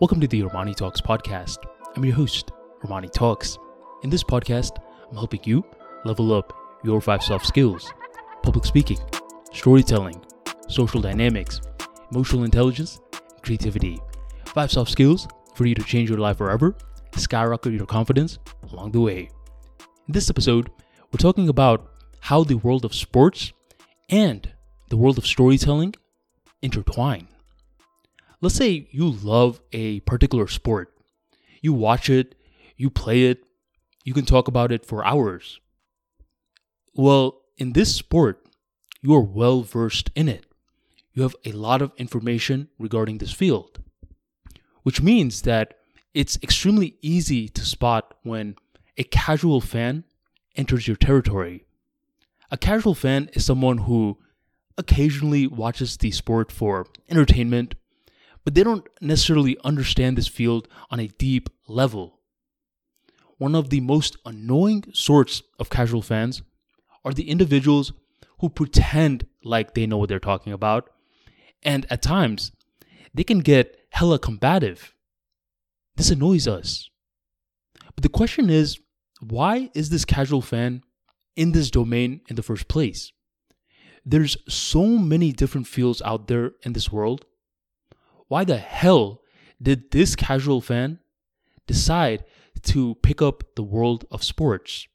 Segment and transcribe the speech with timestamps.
[0.00, 1.58] Welcome to the Armani Talks podcast.
[1.94, 2.52] I'm your host,
[2.82, 3.58] Armani Talks.
[4.02, 4.78] In this podcast,
[5.10, 5.62] I'm helping you
[6.06, 7.92] level up your five soft skills
[8.42, 8.96] public speaking,
[9.52, 10.18] storytelling,
[10.68, 11.60] social dynamics,
[12.12, 14.00] emotional intelligence, and creativity.
[14.46, 16.74] Five soft skills for you to change your life forever,
[17.16, 18.38] skyrocket your confidence
[18.72, 19.28] along the way.
[20.06, 20.70] In this episode,
[21.12, 21.90] we're talking about
[22.20, 23.52] how the world of sports
[24.08, 24.50] and
[24.88, 25.94] the world of storytelling
[26.62, 27.28] intertwine.
[28.40, 30.96] Let's say you love a particular sport.
[31.60, 32.34] You watch it,
[32.76, 33.44] you play it,
[34.04, 35.60] you can talk about it for hours.
[36.94, 38.42] Well, in this sport,
[39.02, 40.46] you are well versed in it.
[41.12, 43.80] You have a lot of information regarding this field,
[44.84, 45.74] which means that
[46.14, 48.56] it's extremely easy to spot when
[48.96, 50.04] a casual fan
[50.56, 51.66] enters your territory.
[52.50, 54.18] A casual fan is someone who
[54.78, 57.74] occasionally watches the sport for entertainment,
[58.44, 62.20] but they don't necessarily understand this field on a deep level.
[63.38, 66.42] One of the most annoying sorts of casual fans
[67.04, 67.92] are the individuals
[68.40, 70.90] who pretend like they know what they're talking about,
[71.62, 72.52] and at times,
[73.14, 74.94] they can get hella combative.
[75.96, 76.90] This annoys us.
[77.94, 78.78] But the question is
[79.20, 80.82] why is this casual fan
[81.36, 83.12] in this domain in the first place?
[84.04, 87.26] There's so many different fields out there in this world.
[88.30, 89.22] Why the hell
[89.60, 91.00] did this casual fan
[91.66, 92.24] decide
[92.62, 94.86] to pick up the world of sports?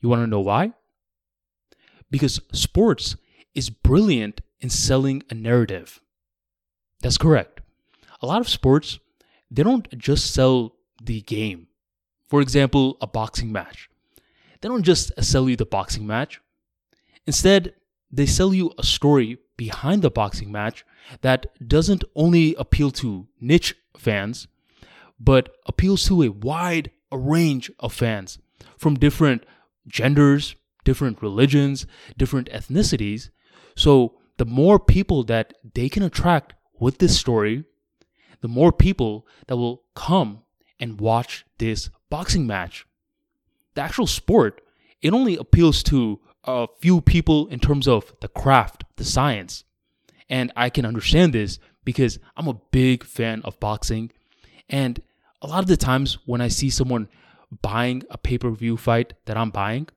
[0.00, 0.72] You want to know why?
[2.10, 3.16] Because sports
[3.54, 6.00] is brilliant in selling a narrative.
[7.02, 7.60] That's correct.
[8.22, 8.98] A lot of sports,
[9.50, 11.66] they don't just sell the game.
[12.30, 13.90] For example, a boxing match.
[14.62, 16.40] They don't just sell you the boxing match.
[17.26, 17.74] Instead,
[18.10, 20.82] they sell you a story behind the boxing match
[21.20, 24.48] that doesn't only appeal to niche fans,
[25.18, 28.38] but appeals to a wide range of fans
[28.76, 29.44] from different
[29.86, 31.86] genders, different religions,
[32.16, 33.30] different ethnicities.
[33.74, 37.64] So, the more people that they can attract with this story,
[38.42, 40.42] the more people that will come
[40.78, 42.86] and watch this boxing match.
[43.74, 44.60] The actual sport,
[45.00, 49.64] it only appeals to a few people in terms of the craft, the science.
[50.28, 54.10] And I can understand this because I'm a big fan of boxing.
[54.68, 55.00] And
[55.42, 57.08] a lot of the times when I see someone
[57.62, 59.88] buying a pay per view fight that I'm buying,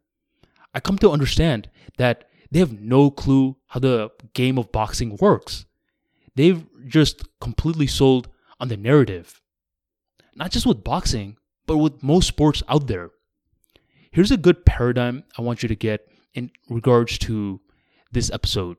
[0.74, 5.66] I come to understand that they have no clue how the game of boxing works.
[6.36, 8.30] They've just completely sold
[8.60, 9.42] on the narrative.
[10.36, 13.12] Not just with boxing, but with most sports out there.
[14.12, 17.62] Here's a good paradigm I want you to get in regards to
[18.12, 18.78] this episode.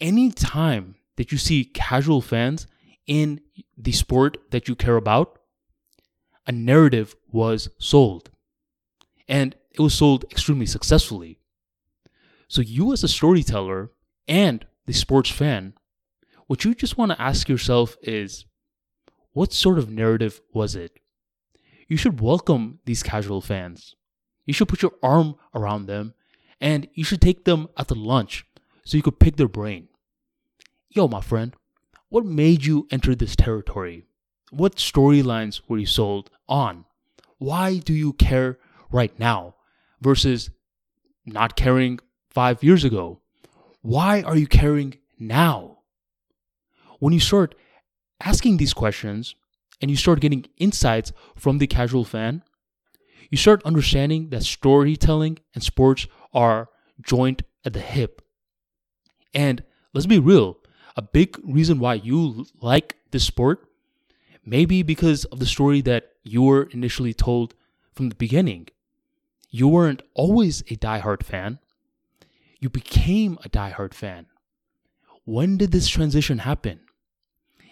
[0.00, 2.66] Anytime that you see casual fans
[3.06, 3.40] in
[3.76, 5.38] the sport that you care about,
[6.46, 8.30] a narrative was sold.
[9.28, 11.38] And it was sold extremely successfully.
[12.48, 13.90] So, you as a storyteller
[14.26, 15.74] and the sports fan,
[16.46, 18.46] what you just want to ask yourself is
[19.32, 20.98] what sort of narrative was it?
[21.86, 23.94] You should welcome these casual fans.
[24.46, 26.14] You should put your arm around them
[26.60, 28.44] and you should take them out to lunch
[28.84, 29.89] so you could pick their brain.
[30.92, 31.54] Yo, my friend,
[32.08, 34.06] what made you enter this territory?
[34.50, 36.84] What storylines were you sold on?
[37.38, 38.58] Why do you care
[38.90, 39.54] right now
[40.00, 40.50] versus
[41.24, 43.20] not caring five years ago?
[43.82, 45.78] Why are you caring now?
[46.98, 47.54] When you start
[48.20, 49.36] asking these questions
[49.80, 52.42] and you start getting insights from the casual fan,
[53.30, 56.68] you start understanding that storytelling and sports are
[57.00, 58.22] joined at the hip.
[59.32, 59.62] And
[59.94, 60.56] let's be real,
[60.96, 63.66] a big reason why you like this sport
[64.44, 67.54] may be because of the story that you were initially told
[67.92, 68.68] from the beginning.
[69.50, 71.58] You weren't always a diehard fan,
[72.58, 74.26] you became a diehard fan.
[75.24, 76.80] When did this transition happen?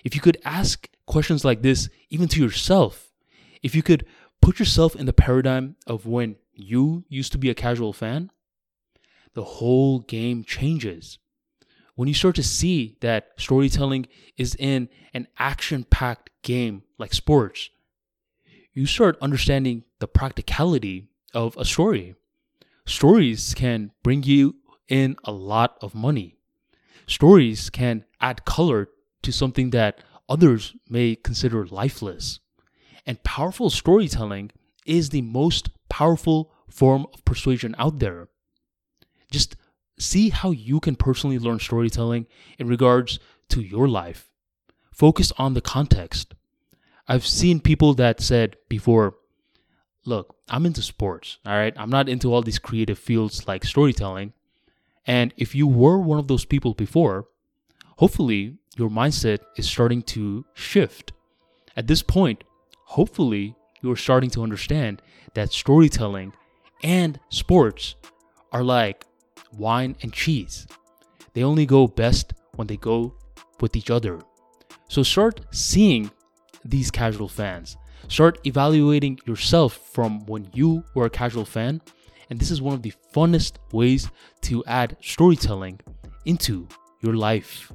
[0.05, 3.09] If you could ask questions like this even to yourself,
[3.63, 4.07] if you could
[4.41, 8.31] put yourself in the paradigm of when you used to be a casual fan,
[9.35, 11.19] the whole game changes.
[11.99, 14.07] When you start to see that storytelling
[14.37, 17.71] is in an action packed game like sports,
[18.73, 22.15] you start understanding the practicality of a story.
[22.87, 24.55] Stories can bring you
[24.87, 26.37] in a lot of money.
[27.09, 28.91] Stories can add color
[29.23, 29.99] to something that
[30.29, 32.39] others may consider lifeless.
[33.07, 34.53] And powerful storytelling
[34.87, 38.29] is the most powerful form of persuasion out there.
[39.33, 39.57] Just
[39.99, 42.27] see how you can personally learn storytelling
[42.59, 43.19] in regards
[43.51, 44.25] to your life.
[44.93, 46.35] focus on the context.
[47.07, 49.15] I've seen people that said before,
[50.05, 51.73] look, I'm into sports, all right?
[51.77, 54.33] I'm not into all these creative fields like storytelling.
[55.07, 57.29] And if you were one of those people before,
[57.99, 61.13] hopefully your mindset is starting to shift.
[61.77, 62.43] At this point,
[62.87, 65.01] hopefully you're starting to understand
[65.35, 66.33] that storytelling
[66.83, 67.95] and sports
[68.51, 69.05] are like
[69.57, 70.67] wine and cheese.
[71.35, 73.15] They only go best when they go
[73.61, 74.21] with each other.
[74.89, 76.11] So start seeing
[76.65, 77.77] these casual fans.
[78.09, 81.81] Start evaluating yourself from when you were a casual fan.
[82.31, 84.11] And this is one of the funnest ways
[84.43, 85.81] to add storytelling
[86.25, 86.69] into
[87.01, 87.73] your life.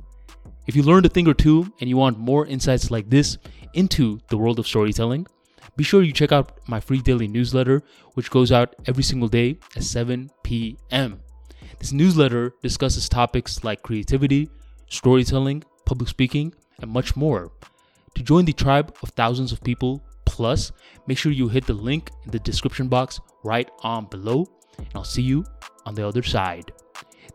[0.68, 3.38] If you learned a thing or two and you want more insights like this
[3.74, 5.28] into the world of storytelling,
[5.76, 7.82] be sure you check out my free daily newsletter,
[8.14, 11.23] which goes out every single day at 7 p.m.
[11.80, 14.50] This newsletter discusses topics like creativity,
[14.90, 17.52] storytelling, public speaking, and much more.
[18.16, 20.72] To join the tribe of thousands of people plus,
[21.08, 24.46] make sure you hit the link in the description box right on below,
[24.78, 25.46] and I'll see you
[25.86, 26.72] on the other side.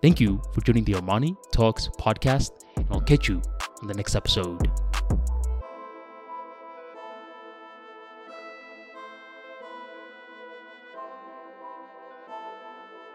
[0.00, 3.43] Thank you for joining the Armani Talks podcast, and I'll catch you
[3.82, 4.70] on the next episode.